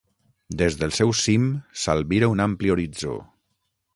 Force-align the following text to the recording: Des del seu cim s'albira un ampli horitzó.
Des 0.61 0.77
del 0.83 0.93
seu 0.99 1.11
cim 1.25 1.45
s'albira 1.83 2.31
un 2.37 2.43
ampli 2.47 2.75
horitzó. 2.77 3.21